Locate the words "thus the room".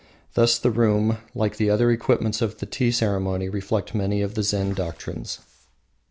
0.33-1.17